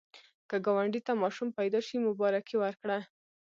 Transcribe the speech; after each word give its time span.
که 0.49 0.55
ګاونډي 0.65 1.01
ته 1.07 1.13
ماشوم 1.21 1.49
پیدا 1.59 1.79
شي، 1.87 1.95
مبارکي 2.07 2.55
ورکړه 2.59 2.97